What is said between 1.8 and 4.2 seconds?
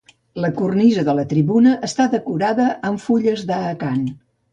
està decorada amb fulles d'acant.